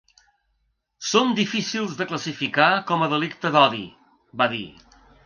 [1.09, 3.83] Són difícils de classificar com a delicte d’odi,
[4.43, 4.65] va dir.